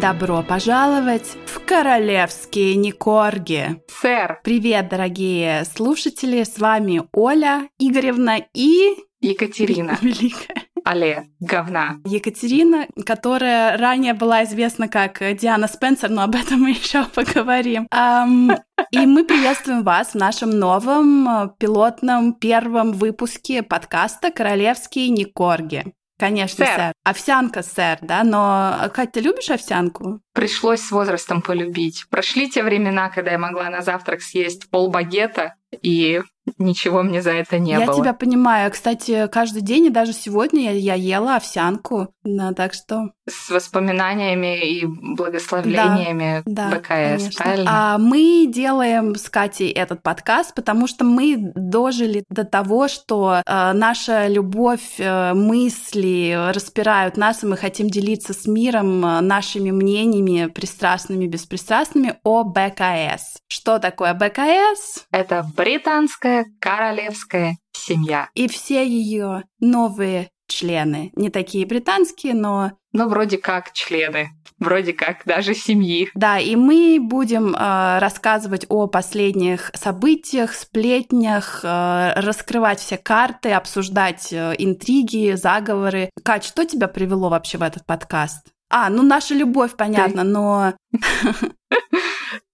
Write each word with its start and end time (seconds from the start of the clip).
Добро 0.00 0.42
пожаловать 0.42 1.36
в 1.44 1.60
королевские 1.66 2.74
Никорги. 2.76 3.82
Сэр. 4.00 4.40
Привет, 4.42 4.88
дорогие 4.88 5.66
слушатели, 5.66 6.42
с 6.42 6.58
вами 6.58 7.02
Оля 7.12 7.68
Игоревна 7.78 8.38
и... 8.54 8.96
Екатерина. 9.20 9.98
Великая. 10.02 10.62
Але, 10.86 11.24
говна. 11.40 11.98
Екатерина, 12.06 12.86
которая 13.04 13.76
ранее 13.76 14.14
была 14.14 14.44
известна 14.44 14.88
как 14.88 15.20
Диана 15.36 15.68
Спенсер, 15.68 16.08
но 16.08 16.22
об 16.22 16.34
этом 16.34 16.60
мы 16.62 16.70
еще 16.70 17.04
поговорим. 17.04 17.86
Um, 17.94 18.58
и 18.92 19.04
мы 19.04 19.24
приветствуем 19.24 19.84
вас 19.84 20.12
в 20.12 20.14
нашем 20.14 20.50
новом 20.58 21.28
э, 21.28 21.50
пилотном 21.58 22.32
первом 22.32 22.92
выпуске 22.92 23.62
подкаста 23.62 24.30
«Королевские 24.30 25.10
Никорги». 25.10 25.92
Конечно, 26.20 26.66
сэр. 26.66 26.76
сэр. 26.76 26.92
Овсянка, 27.02 27.62
сэр, 27.62 27.98
да? 28.02 28.22
Но, 28.22 28.90
Катя, 28.92 29.12
ты 29.12 29.20
любишь 29.20 29.50
овсянку? 29.50 30.20
Пришлось 30.34 30.82
с 30.82 30.90
возрастом 30.90 31.40
полюбить. 31.40 32.04
Прошли 32.10 32.50
те 32.50 32.62
времена, 32.62 33.08
когда 33.08 33.32
я 33.32 33.38
могла 33.38 33.70
на 33.70 33.80
завтрак 33.80 34.20
съесть 34.20 34.68
пол 34.68 34.90
багета 34.90 35.54
и 35.82 36.20
ничего 36.58 37.02
мне 37.02 37.22
за 37.22 37.32
это 37.32 37.58
не 37.58 37.72
я 37.72 37.86
было. 37.86 37.96
Я 37.96 38.02
тебя 38.02 38.12
понимаю. 38.12 38.70
Кстати, 38.70 39.28
каждый 39.28 39.62
день 39.62 39.86
и 39.86 39.90
даже 39.90 40.12
сегодня 40.12 40.72
я, 40.72 40.94
я 40.94 40.94
ела 40.94 41.36
овсянку, 41.36 42.14
да, 42.22 42.52
так 42.52 42.74
что... 42.74 43.12
С 43.30 43.50
воспоминаниями 43.50 44.60
и 44.60 44.86
благословлениями 44.86 46.42
да, 46.44 46.70
БКС, 46.70 46.88
конечно. 46.88 47.44
правильно? 47.44 47.70
А 47.70 47.98
мы 47.98 48.46
делаем 48.48 49.14
с 49.14 49.28
Катей 49.28 49.70
этот 49.70 50.02
подкаст, 50.02 50.54
потому 50.54 50.86
что 50.86 51.04
мы 51.04 51.52
дожили 51.54 52.24
до 52.28 52.44
того, 52.44 52.88
что 52.88 53.42
э, 53.44 53.72
наша 53.72 54.26
любовь, 54.26 54.98
э, 54.98 55.32
мысли 55.34 56.52
распирают 56.52 57.16
нас, 57.16 57.42
и 57.42 57.46
мы 57.46 57.56
хотим 57.56 57.88
делиться 57.88 58.32
с 58.32 58.46
миром 58.46 59.04
э, 59.04 59.20
нашими 59.20 59.70
мнениями, 59.70 60.46
пристрастными, 60.46 61.26
беспристрастными, 61.26 62.16
о 62.24 62.44
БКС. 62.44 63.38
Что 63.48 63.78
такое 63.78 64.14
БКС? 64.14 65.06
Это 65.12 65.46
британская 65.56 66.46
королевская 66.60 67.56
семья. 67.72 68.28
И 68.34 68.48
все 68.48 68.86
ее 68.86 69.44
новые 69.60 70.30
члены. 70.46 71.12
Не 71.14 71.30
такие 71.30 71.66
британские, 71.66 72.34
но... 72.34 72.72
Ну, 72.92 73.08
вроде 73.08 73.38
как 73.38 73.72
члены. 73.72 74.30
Вроде 74.58 74.92
как 74.92 75.24
даже 75.24 75.54
семьи. 75.54 76.10
Да, 76.14 76.38
и 76.38 76.54
мы 76.54 76.98
будем 77.00 77.54
э, 77.54 77.98
рассказывать 77.98 78.66
о 78.68 78.88
последних 78.88 79.70
событиях, 79.74 80.52
сплетнях, 80.52 81.60
э, 81.62 82.12
раскрывать 82.16 82.80
все 82.80 82.98
карты, 82.98 83.52
обсуждать 83.52 84.32
э, 84.32 84.54
интриги, 84.58 85.34
заговоры. 85.34 86.10
Кать, 86.22 86.44
что 86.44 86.66
тебя 86.66 86.88
привело 86.88 87.30
вообще 87.30 87.56
в 87.56 87.62
этот 87.62 87.86
подкаст? 87.86 88.48
А, 88.68 88.90
ну 88.90 89.02
наша 89.02 89.34
любовь, 89.34 89.76
понятно, 89.76 90.22
Ты... 90.22 90.28
но... 90.28 90.74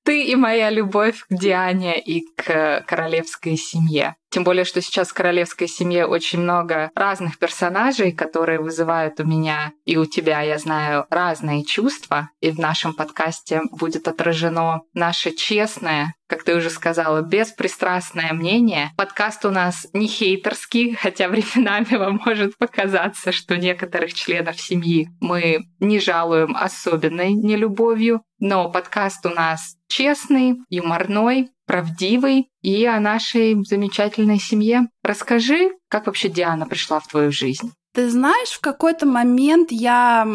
Ты 0.04 0.22
и 0.22 0.36
моя 0.36 0.70
любовь 0.70 1.24
к 1.28 1.34
Диане 1.34 2.00
и 2.00 2.24
к 2.36 2.84
королевской 2.86 3.56
семье. 3.56 4.14
Тем 4.36 4.44
более, 4.44 4.66
что 4.66 4.82
сейчас 4.82 5.08
в 5.08 5.14
королевской 5.14 5.66
семье 5.66 6.04
очень 6.04 6.40
много 6.40 6.90
разных 6.94 7.38
персонажей, 7.38 8.12
которые 8.12 8.60
вызывают 8.60 9.18
у 9.18 9.24
меня 9.24 9.72
и 9.86 9.96
у 9.96 10.04
тебя, 10.04 10.42
я 10.42 10.58
знаю, 10.58 11.06
разные 11.08 11.64
чувства. 11.64 12.28
И 12.42 12.50
в 12.50 12.58
нашем 12.58 12.92
подкасте 12.92 13.62
будет 13.70 14.08
отражено 14.08 14.82
наше 14.92 15.30
честное, 15.30 16.12
как 16.28 16.42
ты 16.42 16.54
уже 16.54 16.68
сказала, 16.68 17.22
беспристрастное 17.22 18.34
мнение. 18.34 18.90
Подкаст 18.98 19.46
у 19.46 19.50
нас 19.50 19.86
не 19.94 20.06
хейтерский, 20.06 20.94
хотя 20.94 21.28
временами 21.28 21.96
вам 21.96 22.20
может 22.22 22.58
показаться, 22.58 23.32
что 23.32 23.56
некоторых 23.56 24.12
членов 24.12 24.60
семьи 24.60 25.08
мы 25.18 25.60
не 25.80 25.98
жалуем 25.98 26.54
особенной 26.54 27.32
нелюбовью. 27.32 28.20
Но 28.38 28.70
подкаст 28.70 29.24
у 29.24 29.30
нас 29.30 29.76
честный, 29.88 30.56
юморной, 30.68 31.48
правдивый 31.66 32.48
и 32.62 32.84
о 32.86 33.00
нашей 33.00 33.62
замечательной 33.64 34.38
семье. 34.38 34.88
Расскажи, 35.02 35.70
как 35.88 36.06
вообще 36.06 36.28
Диана 36.28 36.66
пришла 36.66 37.00
в 37.00 37.08
твою 37.08 37.32
жизнь? 37.32 37.72
Ты 37.92 38.10
знаешь, 38.10 38.50
в 38.50 38.60
какой-то 38.60 39.06
момент 39.06 39.72
я 39.72 40.26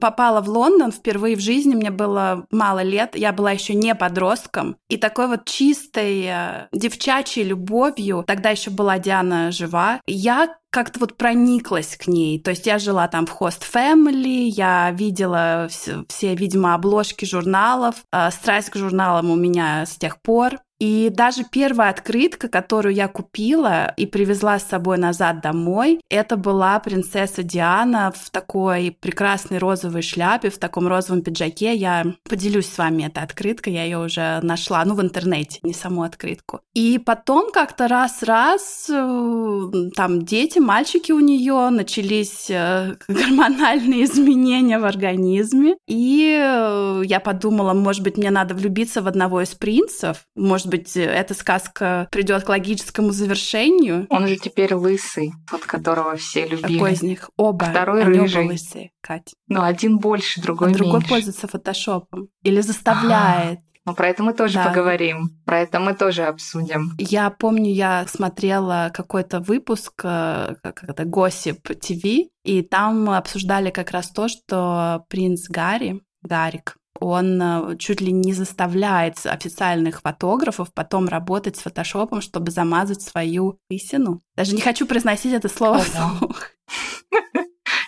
попала 0.00 0.40
в 0.40 0.48
Лондон 0.48 0.92
впервые 0.92 1.36
в 1.36 1.40
жизни, 1.40 1.74
мне 1.74 1.90
было 1.90 2.46
мало 2.50 2.82
лет, 2.82 3.16
я 3.16 3.32
была 3.32 3.52
еще 3.52 3.74
не 3.74 3.94
подростком, 3.94 4.76
и 4.88 4.96
такой 4.96 5.28
вот 5.28 5.44
чистой 5.44 6.24
э, 6.26 6.68
девчачьей 6.72 7.46
любовью, 7.46 8.24
тогда 8.26 8.50
еще 8.50 8.70
была 8.70 8.98
Диана 8.98 9.52
жива, 9.52 10.00
я 10.06 10.56
как-то 10.70 11.00
вот 11.00 11.16
прониклась 11.16 11.96
к 11.96 12.06
ней. 12.06 12.38
То 12.38 12.50
есть 12.50 12.66
я 12.66 12.78
жила 12.78 13.08
там 13.08 13.24
в 13.24 13.30
хост 13.30 13.64
family, 13.64 14.48
я 14.48 14.90
видела 14.90 15.68
все, 15.70 16.04
все 16.06 16.34
видимо, 16.34 16.74
обложки 16.74 17.24
журналов. 17.24 17.94
Э, 18.12 18.30
страсть 18.30 18.68
к 18.68 18.76
журналам 18.76 19.30
у 19.30 19.36
меня 19.36 19.86
с 19.86 19.96
тех 19.96 20.20
пор. 20.20 20.58
И 20.78 21.10
даже 21.10 21.44
первая 21.44 21.90
открытка, 21.90 22.48
которую 22.48 22.94
я 22.94 23.08
купила 23.08 23.94
и 23.96 24.04
привезла 24.04 24.58
с 24.58 24.68
собой 24.68 24.98
назад 24.98 25.40
домой, 25.40 26.00
это 26.10 26.36
была 26.36 26.78
принцесса 26.80 27.42
Диана 27.42 28.12
в 28.14 28.28
такой 28.30 28.94
прекрасной 29.00 29.56
розовой 29.56 29.75
шляпе, 30.02 30.50
в 30.50 30.58
таком 30.58 30.86
розовом 30.86 31.22
пиджаке. 31.22 31.74
Я 31.74 32.04
поделюсь 32.28 32.68
с 32.68 32.78
вами 32.78 33.04
этой 33.04 33.22
открыткой, 33.22 33.74
я 33.74 33.84
ее 33.84 33.98
уже 33.98 34.40
нашла, 34.42 34.84
ну, 34.84 34.94
в 34.94 35.00
интернете, 35.00 35.60
не 35.62 35.72
саму 35.72 36.02
открытку. 36.02 36.60
И 36.74 36.98
потом 36.98 37.50
как-то 37.50 37.88
раз-раз 37.88 38.90
э, 38.90 39.70
там 39.94 40.24
дети, 40.24 40.58
мальчики 40.58 41.12
у 41.12 41.20
нее, 41.20 41.70
начались 41.70 42.50
э, 42.50 42.96
гормональные 43.08 44.04
изменения 44.04 44.78
в 44.78 44.84
организме. 44.84 45.76
И 45.86 46.36
э, 46.38 47.02
я 47.04 47.20
подумала, 47.20 47.72
может 47.72 48.02
быть, 48.02 48.18
мне 48.18 48.30
надо 48.30 48.54
влюбиться 48.54 49.00
в 49.00 49.08
одного 49.08 49.40
из 49.40 49.54
принцев, 49.54 50.24
может 50.34 50.66
может 50.66 50.70
быть, 50.70 50.96
эта 50.96 51.34
сказка 51.34 52.08
придет 52.10 52.44
к 52.44 52.48
логическому 52.48 53.12
завершению. 53.12 54.06
Он 54.10 54.26
же 54.26 54.36
теперь 54.36 54.74
лысый, 54.74 55.32
тот, 55.48 55.64
которого 55.64 56.16
все 56.16 56.46
любили. 56.46 56.78
Какой 56.78 56.92
из 56.92 57.02
них? 57.02 57.30
Оба. 57.36 57.66
Второй 57.66 58.02
Они 58.02 58.18
рыжий. 58.18 58.42
Оба 58.42 58.52
лысые, 58.52 58.90
Кать. 59.00 59.34
Ну, 59.48 59.62
один 59.66 59.98
больше, 59.98 60.40
другой 60.40 60.70
а 60.70 60.74
другой 60.74 60.94
меньше. 60.94 61.08
пользуется 61.08 61.48
фотошопом. 61.48 62.28
Или 62.42 62.60
заставляет. 62.60 63.60
Ну, 63.88 63.94
про 63.94 64.08
это 64.08 64.24
мы 64.24 64.34
тоже 64.34 64.54
да. 64.54 64.66
поговорим. 64.66 65.30
Про 65.44 65.60
это 65.60 65.78
мы 65.78 65.94
тоже 65.94 66.24
обсудим. 66.24 66.90
Я 66.98 67.30
помню, 67.30 67.72
я 67.72 68.04
смотрела 68.08 68.90
какой-то 68.92 69.38
выпуск, 69.38 69.92
э, 70.02 70.56
как 70.60 70.82
это, 70.82 71.04
Gossip 71.04 71.60
TV, 71.62 72.24
и 72.42 72.62
там 72.62 73.08
обсуждали 73.08 73.70
как 73.70 73.92
раз 73.92 74.10
то, 74.10 74.26
что 74.26 75.04
принц 75.08 75.48
Гарри, 75.48 76.02
Гарик, 76.22 76.78
он 77.00 77.40
э, 77.40 77.76
чуть 77.78 78.00
ли 78.00 78.12
не 78.12 78.32
заставляет 78.32 79.24
официальных 79.24 80.00
фотографов 80.00 80.72
потом 80.72 81.08
работать 81.08 81.56
с 81.56 81.60
фотошопом, 81.60 82.20
чтобы 82.20 82.50
замазать 82.50 83.02
свою 83.02 83.58
истину. 83.68 84.20
Даже 84.34 84.54
не 84.54 84.60
хочу 84.60 84.86
произносить 84.86 85.32
это 85.32 85.48
слово 85.48 85.78
вслух. 85.78 86.50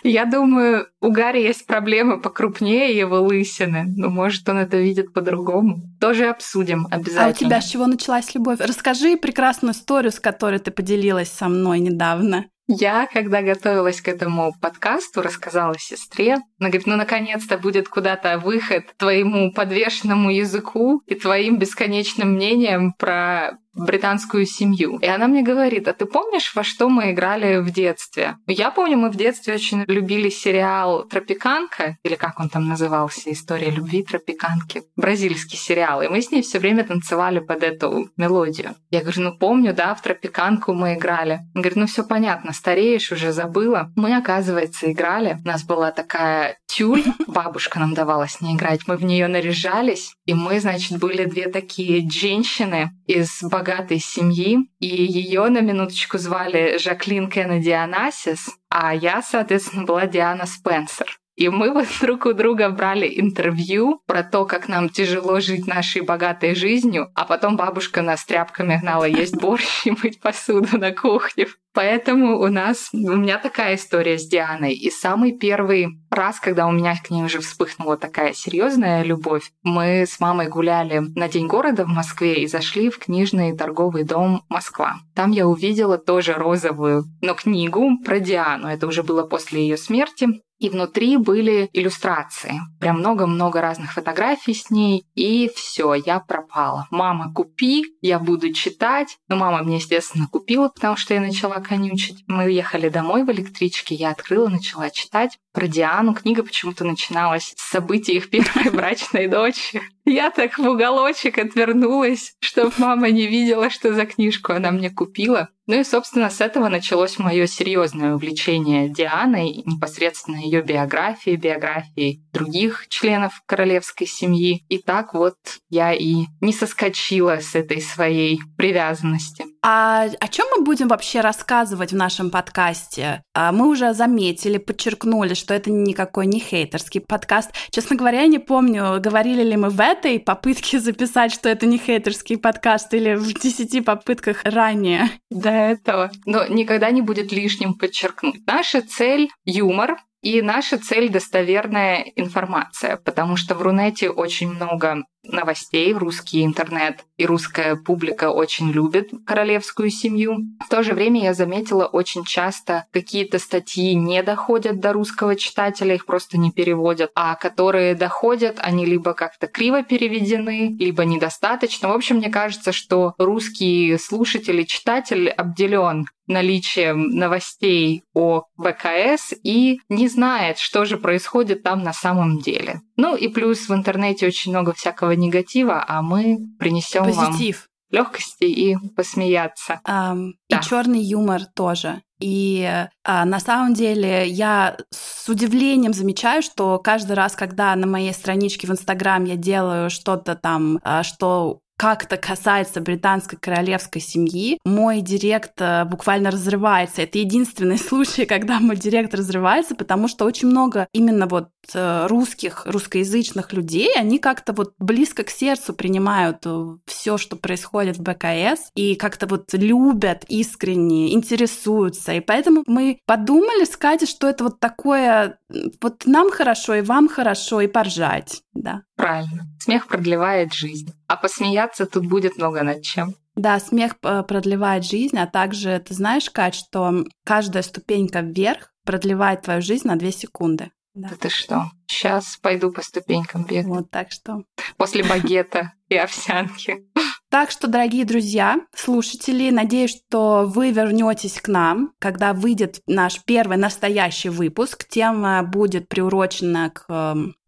Я 0.03 0.25
думаю, 0.25 0.87
у 1.01 1.11
Гарри 1.11 1.41
есть 1.41 1.65
проблемы 1.65 2.21
покрупнее 2.21 2.97
его 2.97 3.21
лысины. 3.21 3.85
но 3.87 4.09
может, 4.09 4.47
он 4.49 4.57
это 4.57 4.77
видит 4.77 5.13
по-другому. 5.13 5.81
Тоже 5.99 6.27
обсудим 6.27 6.87
обязательно. 6.89 7.25
А 7.25 7.29
у 7.29 7.33
тебя 7.33 7.61
с 7.61 7.69
чего 7.69 7.87
началась 7.87 8.33
любовь? 8.35 8.59
Расскажи 8.59 9.17
прекрасную 9.17 9.73
историю, 9.73 10.11
с 10.11 10.19
которой 10.19 10.59
ты 10.59 10.71
поделилась 10.71 11.29
со 11.29 11.47
мной 11.49 11.79
недавно. 11.79 12.45
Я, 12.71 13.07
когда 13.11 13.41
готовилась 13.41 13.99
к 13.99 14.07
этому 14.07 14.53
подкасту, 14.61 15.23
рассказала 15.23 15.75
сестре. 15.79 16.33
Она 16.59 16.69
говорит, 16.69 16.85
ну, 16.85 16.97
наконец-то 16.97 17.57
будет 17.57 17.89
куда-то 17.89 18.37
выход 18.37 18.83
твоему 18.97 19.51
подвешенному 19.51 20.29
языку 20.29 21.01
и 21.07 21.15
твоим 21.15 21.57
бесконечным 21.57 22.33
мнением 22.33 22.93
про 22.93 23.57
британскую 23.85 24.45
семью. 24.45 24.97
И 24.99 25.07
она 25.07 25.27
мне 25.27 25.41
говорит, 25.41 25.87
а 25.87 25.93
ты 25.93 26.05
помнишь, 26.05 26.53
во 26.55 26.63
что 26.63 26.89
мы 26.89 27.11
играли 27.11 27.59
в 27.59 27.71
детстве? 27.71 28.37
Я 28.47 28.71
помню, 28.71 28.97
мы 28.97 29.09
в 29.09 29.15
детстве 29.15 29.55
очень 29.55 29.83
любили 29.87 30.29
сериал 30.29 31.03
«Тропиканка», 31.03 31.97
или 32.03 32.15
как 32.15 32.39
он 32.39 32.49
там 32.49 32.67
назывался, 32.67 33.31
«История 33.31 33.69
любви 33.69 34.03
тропиканки», 34.03 34.83
бразильский 34.95 35.57
сериал, 35.57 36.01
и 36.01 36.07
мы 36.07 36.21
с 36.21 36.31
ней 36.31 36.41
все 36.41 36.59
время 36.59 36.83
танцевали 36.83 37.39
под 37.39 37.63
эту 37.63 38.09
мелодию. 38.17 38.75
Я 38.89 39.01
говорю, 39.01 39.21
ну 39.21 39.37
помню, 39.37 39.73
да, 39.73 39.95
в 39.95 40.01
«Тропиканку» 40.01 40.73
мы 40.73 40.95
играли. 40.95 41.39
Он 41.55 41.61
говорит, 41.61 41.77
ну 41.77 41.87
все 41.87 42.03
понятно, 42.03 42.53
стареешь, 42.53 43.11
уже 43.11 43.31
забыла. 43.31 43.91
Мы, 43.95 44.15
оказывается, 44.15 44.91
играли. 44.91 45.37
У 45.43 45.47
нас 45.47 45.63
была 45.63 45.91
такая 45.91 46.57
тюль, 46.67 47.03
бабушка 47.27 47.79
нам 47.79 47.93
давала 47.93 48.27
с 48.27 48.41
ней 48.41 48.55
играть, 48.55 48.81
мы 48.87 48.95
в 48.95 49.03
нее 49.03 49.27
наряжались, 49.27 50.13
и 50.25 50.33
мы, 50.33 50.59
значит, 50.59 50.99
были 50.99 51.25
две 51.25 51.49
такие 51.49 52.09
женщины 52.09 52.91
из 53.07 53.41
богатой 53.69 53.99
семьи, 53.99 54.57
и 54.79 54.87
ее 54.87 55.47
на 55.49 55.61
минуточку 55.61 56.17
звали 56.17 56.77
Жаклин 56.77 57.29
Кеннеди 57.29 57.69
Анасис, 57.69 58.49
а 58.69 58.93
я, 58.93 59.21
соответственно, 59.21 59.83
была 59.83 60.05
Диана 60.07 60.45
Спенсер. 60.45 61.19
И 61.39 61.47
мы 61.47 61.71
вот 61.71 61.87
друг 62.01 62.25
у 62.25 62.33
друга 62.33 62.69
брали 62.69 63.11
интервью 63.17 64.01
про 64.05 64.23
то, 64.23 64.45
как 64.45 64.67
нам 64.67 64.89
тяжело 64.89 65.39
жить 65.39 65.67
нашей 65.67 66.01
богатой 66.01 66.53
жизнью, 66.53 67.07
а 67.15 67.25
потом 67.25 67.55
бабушка 67.55 68.01
нас 68.01 68.25
тряпками 68.25 68.77
гнала 68.79 69.05
есть 69.05 69.35
борщ 69.41 69.87
и 69.87 69.91
мыть 69.91 70.19
посуду 70.19 70.77
на 70.77 70.91
кухне. 70.91 71.47
Поэтому 71.73 72.39
у 72.39 72.47
нас, 72.47 72.89
у 72.91 73.15
меня 73.15 73.37
такая 73.37 73.75
история 73.75 74.17
с 74.17 74.27
Дианой. 74.27 74.73
И 74.73 74.91
самый 74.91 75.37
первый 75.37 75.99
раз, 76.09 76.39
когда 76.41 76.67
у 76.67 76.71
меня 76.71 76.95
к 76.95 77.09
ней 77.09 77.23
уже 77.23 77.39
вспыхнула 77.39 77.95
такая 77.95 78.33
серьезная 78.33 79.03
любовь, 79.03 79.51
мы 79.63 80.05
с 80.05 80.19
мамой 80.19 80.49
гуляли 80.49 81.03
на 81.15 81.29
День 81.29 81.47
города 81.47 81.85
в 81.85 81.87
Москве 81.87 82.43
и 82.43 82.47
зашли 82.47 82.89
в 82.89 82.97
книжный 82.97 83.55
торговый 83.55 84.03
дом 84.03 84.43
Москва. 84.49 84.97
Там 85.15 85.31
я 85.31 85.47
увидела 85.47 85.97
тоже 85.97 86.33
розовую, 86.33 87.05
но 87.21 87.33
книгу 87.33 87.99
про 88.03 88.19
Диану. 88.19 88.67
Это 88.67 88.85
уже 88.87 89.03
было 89.03 89.23
после 89.23 89.61
ее 89.61 89.77
смерти. 89.77 90.41
И 90.59 90.69
внутри 90.69 91.17
были 91.17 91.69
иллюстрации. 91.73 92.59
Прям 92.79 92.99
много-много 92.99 93.61
разных 93.61 93.93
фотографий 93.93 94.53
с 94.53 94.69
ней. 94.69 95.05
И 95.15 95.49
все, 95.55 95.93
я 95.93 96.19
пропала. 96.19 96.87
Мама, 96.91 97.33
купи, 97.33 97.85
я 98.01 98.19
буду 98.19 98.53
читать. 98.53 99.17
Но 99.29 99.37
мама 99.37 99.63
мне, 99.63 99.77
естественно, 99.77 100.27
купила, 100.27 100.69
потому 100.69 100.97
что 100.97 101.13
я 101.13 101.21
начала 101.21 101.59
конючить. 101.61 102.23
Мы 102.27 102.45
уехали 102.45 102.89
домой 102.89 103.23
в 103.23 103.31
электричке, 103.31 103.95
я 103.95 104.11
открыла, 104.11 104.49
начала 104.49 104.89
читать 104.89 105.37
про 105.59 105.67
Диану. 105.67 106.13
Книга 106.13 106.41
почему-то 106.43 106.85
начиналась 106.85 107.53
с 107.57 107.69
событий 107.71 108.13
их 108.13 108.29
первой 108.29 108.69
брачной 108.73 109.27
дочери. 109.27 109.81
Я 110.05 110.31
так 110.31 110.57
в 110.57 110.65
уголочек 110.65 111.37
отвернулась, 111.37 112.33
чтобы 112.39 112.71
мама 112.77 113.09
не 113.09 113.27
видела, 113.27 113.69
что 113.69 113.93
за 113.93 114.05
книжку 114.05 114.53
она 114.53 114.71
мне 114.71 114.89
купила. 114.89 115.49
Ну 115.67 115.77
и, 115.77 115.83
собственно, 115.83 116.29
с 116.29 116.39
этого 116.39 116.69
началось 116.69 117.19
мое 117.19 117.45
серьезное 117.45 118.15
увлечение 118.15 118.87
Дианой, 118.87 119.61
непосредственно 119.65 120.37
ее 120.37 120.61
биографией, 120.61 121.35
биографией 121.35 122.23
других 122.31 122.87
членов 122.87 123.41
королевской 123.45 124.07
семьи. 124.07 124.63
И 124.69 124.77
так 124.77 125.13
вот 125.13 125.35
я 125.69 125.93
и 125.93 126.27
не 126.39 126.53
соскочила 126.53 127.41
с 127.41 127.53
этой 127.53 127.81
своей 127.81 128.39
привязанности. 128.57 129.43
А 129.71 130.05
о 130.19 130.27
чем 130.29 130.47
мы 130.57 130.63
будем 130.63 130.87
вообще 130.87 131.21
рассказывать 131.21 131.91
в 131.91 131.95
нашем 131.95 132.31
подкасте? 132.31 133.21
А, 133.35 133.51
мы 133.51 133.67
уже 133.67 133.93
заметили, 133.93 134.57
подчеркнули, 134.57 135.35
что 135.35 135.53
это 135.53 135.69
никакой 135.69 136.25
не 136.25 136.39
хейтерский 136.39 137.01
подкаст. 137.01 137.51
Честно 137.69 137.95
говоря, 137.95 138.21
я 138.21 138.27
не 138.27 138.39
помню, 138.39 138.99
говорили 138.99 139.43
ли 139.43 139.55
мы 139.57 139.69
в 139.69 139.79
этой 139.79 140.19
попытке 140.19 140.79
записать, 140.79 141.31
что 141.31 141.49
это 141.49 141.67
не 141.67 141.77
хейтерский 141.77 142.39
подкаст 142.39 142.91
или 142.95 143.13
в 143.13 143.31
десяти 143.39 143.81
попытках 143.81 144.41
ранее. 144.43 145.11
До 145.29 145.51
этого. 145.51 146.09
Но 146.25 146.47
никогда 146.47 146.89
не 146.89 147.03
будет 147.03 147.31
лишним 147.31 147.75
подчеркнуть. 147.75 148.41
Наша 148.47 148.81
цель— 148.81 149.29
юмор, 149.45 149.97
и 150.23 150.41
наша 150.41 150.79
цель— 150.79 151.09
достоверная 151.11 152.11
информация, 152.15 152.97
потому 152.97 153.37
что 153.37 153.53
в 153.53 153.61
Рунете 153.61 154.09
очень 154.09 154.49
много 154.49 155.03
новостей, 155.23 155.93
русский 155.93 156.43
интернет 156.43 157.05
и 157.17 157.25
русская 157.25 157.75
публика 157.75 158.31
очень 158.31 158.71
любит 158.71 159.11
королевскую 159.25 159.89
семью. 159.89 160.37
В 160.65 160.69
то 160.69 160.83
же 160.83 160.93
время 160.93 161.23
я 161.23 161.33
заметила 161.33 161.85
очень 161.85 162.23
часто 162.23 162.85
какие-то 162.91 163.39
статьи 163.39 163.93
не 163.93 164.23
доходят 164.23 164.79
до 164.79 164.93
русского 164.93 165.35
читателя, 165.35 165.95
их 165.95 166.05
просто 166.05 166.37
не 166.37 166.51
переводят, 166.51 167.11
а 167.15 167.35
которые 167.35 167.95
доходят, 167.95 168.57
они 168.59 168.85
либо 168.85 169.13
как-то 169.13 169.47
криво 169.47 169.83
переведены, 169.83 170.75
либо 170.79 171.03
недостаточно. 171.05 171.89
В 171.89 171.93
общем, 171.93 172.17
мне 172.17 172.29
кажется, 172.29 172.71
что 172.71 173.13
русский 173.17 173.97
слушатель 173.97 174.61
и 174.61 174.67
читатель 174.67 175.29
обделен 175.29 176.05
наличием 176.29 177.09
новостей 177.09 178.03
о 178.13 178.43
ВКС 178.57 179.33
и 179.43 179.79
не 179.89 180.07
знает, 180.07 180.59
что 180.59 180.85
же 180.85 180.97
происходит 180.97 181.63
там 181.63 181.83
на 181.83 181.91
самом 181.91 182.39
деле. 182.39 182.81
Ну 182.95 183.15
и 183.15 183.27
плюс 183.27 183.67
в 183.67 183.73
интернете 183.73 184.27
очень 184.27 184.51
много 184.51 184.73
всякого 184.73 185.15
негатива, 185.19 185.83
а 185.87 186.01
мы 186.01 186.39
принесем 186.57 187.05
Позитив. 187.05 187.57
вам 187.61 187.69
легкости 187.91 188.43
и 188.43 188.77
посмеяться. 188.95 189.79
Um, 189.87 190.31
да. 190.49 190.59
И 190.59 190.63
черный 190.63 191.01
юмор 191.01 191.41
тоже. 191.55 192.01
И 192.19 192.69
а, 193.05 193.25
на 193.25 193.39
самом 193.39 193.73
деле 193.73 194.27
я 194.27 194.77
с 194.91 195.27
удивлением 195.29 195.93
замечаю, 195.93 196.41
что 196.41 196.77
каждый 196.79 197.13
раз, 197.13 197.35
когда 197.35 197.75
на 197.75 197.87
моей 197.87 198.13
страничке 198.13 198.67
в 198.67 198.71
Инстаграм 198.71 199.23
я 199.23 199.37
делаю 199.37 199.89
что-то 199.89 200.35
там, 200.35 200.79
а, 200.83 201.03
что 201.03 201.59
как-то 201.79 202.17
касается 202.17 202.81
британской 202.81 203.39
королевской 203.39 204.01
семьи, 204.01 204.59
мой 204.65 204.99
директ 204.99 205.61
э, 205.61 205.85
буквально 205.85 206.29
разрывается. 206.29 207.03
Это 207.03 207.19
единственный 207.19 207.77
случай, 207.89 208.25
когда 208.25 208.59
мой 208.59 208.75
директ 208.75 209.13
разрывается, 209.13 209.75
потому 209.75 210.09
что 210.09 210.25
очень 210.25 210.49
много 210.49 210.89
именно 210.91 211.25
вот 211.25 211.47
э, 211.73 212.07
русских, 212.07 212.65
русскоязычных 212.65 213.53
людей, 213.53 213.93
они 213.95 214.19
как-то 214.19 214.51
вот 214.51 214.73
близко 214.77 215.23
к 215.23 215.29
сердцу 215.29 215.73
принимают 215.73 216.39
э, 216.43 216.65
все, 216.85 217.17
что 217.17 217.37
происходит 217.37 217.95
в 217.97 218.01
БКС, 218.01 218.71
и 218.75 218.95
как-то 218.95 219.25
вот 219.27 219.53
любят 219.53 220.25
искренне, 220.27 221.13
интересуются. 221.13 222.11
И 222.11 222.19
поэтому 222.19 222.63
мы 222.67 222.99
подумали 223.05 223.63
с 223.63 223.77
Катей, 223.77 224.05
что 224.05 224.27
это 224.27 224.43
вот 224.43 224.59
такое, 224.59 225.39
вот 225.81 226.05
нам 226.05 226.29
хорошо, 226.29 226.73
и 226.73 226.81
вам 226.81 227.07
хорошо, 227.07 227.61
и 227.61 227.67
поржать, 227.67 228.41
да. 228.59 228.83
Правильно. 228.95 229.47
Смех 229.59 229.87
продлевает 229.87 230.53
жизнь. 230.53 230.93
А 231.07 231.15
посмеяться 231.15 231.85
тут 231.85 232.05
будет 232.05 232.37
много 232.37 232.63
над 232.63 232.81
чем. 232.81 233.15
Да, 233.35 233.59
смех 233.59 233.95
э, 234.03 234.23
продлевает 234.23 234.83
жизнь, 234.83 235.17
а 235.17 235.25
также 235.25 235.79
ты 235.79 235.93
знаешь, 235.93 236.29
Кать, 236.29 236.55
что 236.55 237.05
каждая 237.23 237.63
ступенька 237.63 238.19
вверх 238.19 238.73
продлевает 238.83 239.43
твою 239.43 239.61
жизнь 239.61 239.87
на 239.87 239.95
2 239.95 240.11
секунды. 240.11 240.71
Да. 240.93 241.09
да 241.09 241.15
ты 241.15 241.29
что? 241.29 241.71
Сейчас 241.87 242.37
пойду 242.41 242.71
по 242.71 242.81
ступенькам 242.81 243.45
бегать. 243.45 243.67
Вот 243.67 243.89
так 243.89 244.11
что. 244.11 244.43
После 244.75 245.03
багета 245.03 245.73
и 245.87 245.95
овсянки. 245.95 246.85
Так 247.29 247.51
что, 247.51 247.67
дорогие 247.67 248.05
друзья, 248.05 248.59
слушатели, 248.75 249.51
надеюсь, 249.51 249.91
что 249.91 250.45
вы 250.47 250.71
вернетесь 250.71 251.39
к 251.39 251.47
нам, 251.47 251.93
когда 251.99 252.33
выйдет 252.33 252.81
наш 252.87 253.23
первый 253.23 253.57
настоящий 253.57 254.29
выпуск. 254.29 254.87
Тема 254.89 255.43
будет 255.43 255.87
приурочена 255.87 256.71
к 256.71 256.87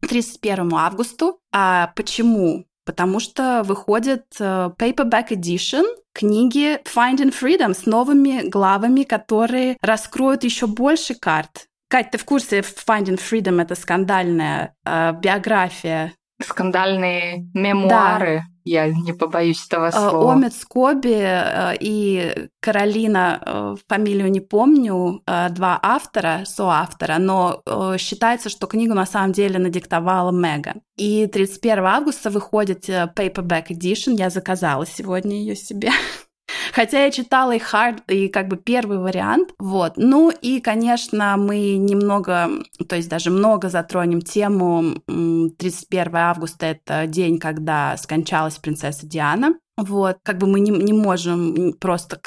31 0.02 0.60
эм, 0.60 0.76
августу. 0.76 1.40
А 1.52 1.92
почему? 1.96 2.66
Потому 2.86 3.20
что 3.20 3.64
выходит 3.66 4.26
э, 4.40 4.70
Paperback 4.78 5.30
Edition 5.30 5.86
книги 6.14 6.80
Finding 6.84 7.34
Freedom 7.34 7.74
с 7.74 7.88
новыми 7.88 8.48
главами, 8.48 9.02
которые 9.02 9.78
раскроют 9.82 10.44
еще 10.44 10.68
больше 10.68 11.16
карт. 11.16 11.68
Кать, 11.90 12.12
ты 12.12 12.20
в 12.20 12.26
курсе 12.26 12.60
Finding 12.60 13.20
Freedom— 13.20 13.60
это 13.64 13.74
скандальная 13.74 14.76
э, 14.86 15.14
биография 15.14 16.14
скандальные 16.44 17.50
мемуары. 17.54 18.44
Я 18.64 18.88
не 18.90 19.14
побоюсь 19.14 19.66
этого 19.66 19.88
э, 19.88 19.92
слова. 19.92 20.34
Омет 20.34 20.54
Скоби 20.54 21.14
э, 21.14 21.76
и 21.80 22.50
Каролина, 22.60 23.42
э, 23.44 23.76
фамилию 23.88 24.32
не 24.32 24.40
помню, 24.40 25.22
два 25.26 25.80
автора, 25.82 26.44
соавтора, 26.46 27.18
но 27.18 27.62
считается, 27.98 28.50
что 28.50 28.68
книгу 28.68 28.94
на 28.94 29.06
самом 29.06 29.32
деле 29.32 29.60
надиктовала 29.60 30.32
Мега. 30.32 30.76
И 30.98 31.28
31 31.28 31.86
августа 31.86 32.30
выходит 32.30 32.88
Paperback 32.88 33.68
Edition, 33.70 34.16
я 34.16 34.30
заказала 34.30 34.86
сегодня 34.86 35.36
ее 35.36 35.56
себе. 35.56 35.92
Хотя 36.72 37.06
я 37.06 37.12
читала 37.12 37.52
и 37.52 37.60
хард, 37.60 38.10
и 38.10 38.28
как 38.28 38.48
бы 38.48 38.58
первый 38.58 38.98
вариант. 38.98 39.54
Вот. 39.60 39.94
Ну 39.98 40.32
и, 40.32 40.60
конечно, 40.60 41.36
мы 41.38 41.78
немного, 41.78 42.50
то 42.88 42.96
есть 42.96 43.10
даже 43.10 43.30
много 43.30 43.70
затронем 43.70 44.22
тему 44.22 44.96
31 45.08 46.16
августа. 46.16 46.68
Это 46.68 47.08
день, 47.08 47.40
когда 47.40 47.98
скончалась 47.98 48.58
принцесса 48.58 49.06
Диана. 49.06 49.56
Вот, 49.78 50.18
как 50.22 50.38
бы 50.38 50.48
мы 50.48 50.60
не, 50.60 50.70
не 50.70 50.94
можем 50.94 51.74
просто 51.74 52.22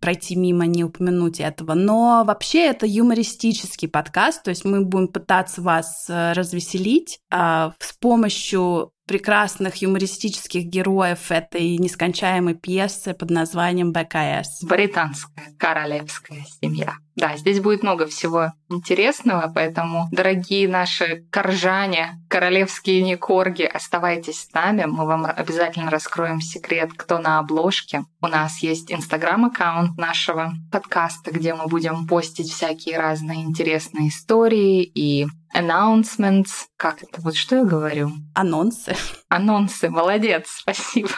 пройти 0.00 0.36
мимо, 0.36 0.66
не 0.66 0.84
упомянуть 0.84 1.40
этого. 1.40 1.74
Но 1.74 2.22
вообще 2.24 2.66
это 2.66 2.86
юмористический 2.86 3.88
подкаст, 3.88 4.44
то 4.44 4.50
есть 4.50 4.64
мы 4.64 4.84
будем 4.84 5.08
пытаться 5.08 5.60
вас 5.60 6.06
э, 6.08 6.32
развеселить 6.34 7.20
а, 7.30 7.72
с 7.80 7.94
помощью 7.94 8.92
прекрасных 9.06 9.76
юмористических 9.76 10.64
героев 10.64 11.30
этой 11.30 11.76
нескончаемой 11.78 12.54
пьесы 12.54 13.14
под 13.14 13.30
названием 13.30 13.92
БКС. 13.92 14.62
Британская 14.62 15.54
королевская 15.58 16.44
семья. 16.60 16.94
Да, 17.16 17.36
здесь 17.36 17.60
будет 17.60 17.82
много 17.84 18.06
всего 18.06 18.52
интересного, 18.68 19.50
поэтому, 19.54 20.08
дорогие 20.10 20.68
наши 20.68 21.24
коржане, 21.30 22.20
королевские 22.28 23.02
некорги, 23.02 23.62
оставайтесь 23.62 24.40
с 24.40 24.52
нами. 24.52 24.84
Мы 24.84 25.06
вам 25.06 25.24
обязательно 25.24 25.90
раскроем 25.90 26.40
секрет, 26.40 26.90
кто 26.96 27.18
на 27.18 27.38
обложке. 27.38 28.04
У 28.20 28.26
нас 28.26 28.62
есть 28.64 28.90
инстаграм-аккаунт 28.90 29.96
нашего 29.96 30.54
подкаста, 30.72 31.30
где 31.30 31.54
мы 31.54 31.68
будем 31.68 32.08
постить 32.08 32.50
всякие 32.50 32.98
разные 32.98 33.42
интересные 33.42 34.08
истории 34.08 34.82
и 34.82 35.26
announcements. 35.54 36.66
Как 36.76 37.02
это? 37.02 37.20
Вот 37.20 37.36
что 37.36 37.56
я 37.56 37.64
говорю? 37.64 38.10
Анонсы. 38.34 38.96
Анонсы. 39.28 39.88
Молодец, 39.88 40.48
спасибо. 40.60 41.10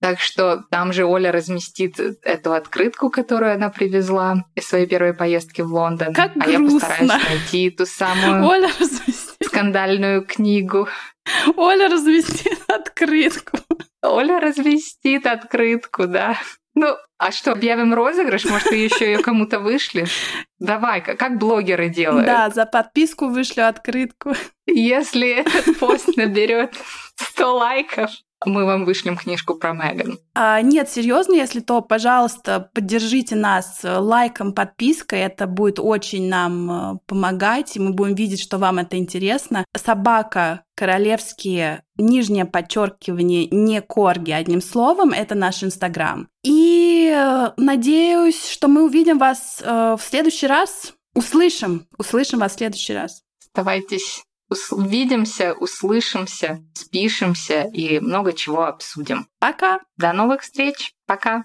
Так 0.00 0.20
что 0.20 0.64
там 0.70 0.92
же 0.92 1.06
Оля 1.06 1.32
разместит 1.32 1.98
эту 1.98 2.52
открытку, 2.52 3.08
которую 3.08 3.54
она 3.54 3.70
привезла 3.70 4.44
из 4.54 4.68
своей 4.68 4.86
первой 4.86 5.14
поездки 5.14 5.62
в 5.62 5.72
Лондон. 5.72 6.12
Как 6.12 6.32
а 6.36 6.40
грустно. 6.40 6.50
я 6.50 6.70
постараюсь 6.70 7.24
найти 7.30 7.70
ту 7.70 7.86
самую 7.86 8.44
Оля 8.44 8.68
разместит. 8.78 9.46
скандальную 9.46 10.26
книгу. 10.26 10.88
Оля 11.56 11.88
разместит 11.88 12.58
открытку. 12.68 13.56
Оля 14.02 14.40
разместит 14.40 15.26
открытку, 15.26 16.06
да. 16.06 16.36
Ну, 16.74 16.96
а 17.18 17.30
что, 17.30 17.52
объявим 17.52 17.94
розыгрыш? 17.94 18.44
Может, 18.44 18.68
ты 18.68 18.76
еще 18.76 19.06
ее 19.06 19.18
кому-то 19.18 19.60
вышлешь? 19.60 20.46
Давай, 20.58 21.00
как 21.00 21.38
блогеры 21.38 21.88
делают. 21.88 22.26
Да, 22.26 22.50
за 22.50 22.66
подписку 22.66 23.28
вышлю 23.28 23.68
открытку. 23.68 24.34
Если 24.66 25.28
этот 25.28 25.78
пост 25.78 26.16
наберет 26.16 26.74
100 27.16 27.56
лайков, 27.56 28.10
мы 28.46 28.64
вам 28.64 28.84
вышлем 28.84 29.16
книжку 29.16 29.54
про 29.54 29.72
Меган. 29.72 30.18
А, 30.34 30.60
нет, 30.60 30.88
серьезно, 30.90 31.34
если 31.34 31.60
то, 31.60 31.80
пожалуйста, 31.80 32.70
поддержите 32.74 33.36
нас 33.36 33.80
лайком, 33.82 34.52
подпиской. 34.52 35.20
Это 35.20 35.46
будет 35.46 35.78
очень 35.78 36.28
нам 36.28 36.70
э, 36.70 36.98
помогать, 37.06 37.76
и 37.76 37.80
мы 37.80 37.92
будем 37.92 38.14
видеть, 38.14 38.40
что 38.40 38.58
вам 38.58 38.78
это 38.78 38.96
интересно. 38.96 39.64
Собака 39.76 40.62
королевские, 40.76 41.82
нижнее 41.96 42.44
подчеркивание, 42.44 43.46
не 43.50 43.80
корги, 43.80 44.32
одним 44.32 44.60
словом, 44.60 45.10
это 45.10 45.34
наш 45.34 45.62
Инстаграм. 45.62 46.28
И 46.42 47.12
э, 47.14 47.50
надеюсь, 47.56 48.48
что 48.48 48.68
мы 48.68 48.84
увидим 48.84 49.18
вас 49.18 49.62
э, 49.64 49.96
в 49.98 50.02
следующий 50.02 50.46
раз. 50.46 50.94
Услышим, 51.14 51.86
услышим 51.96 52.40
вас 52.40 52.52
в 52.52 52.58
следующий 52.58 52.92
раз. 52.92 53.22
Оставайтесь 53.40 54.24
увидимся, 54.70 55.52
услышимся, 55.54 56.64
спишемся 56.74 57.68
и 57.72 58.00
много 58.00 58.32
чего 58.32 58.64
обсудим. 58.64 59.26
Пока. 59.38 59.80
До 59.96 60.12
новых 60.12 60.42
встреч. 60.42 60.92
Пока. 61.06 61.44